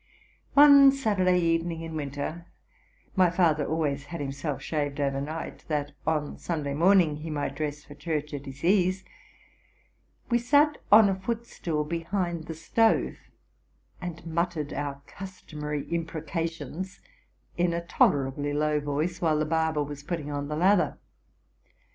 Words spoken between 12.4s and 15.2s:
the stove, and muttered our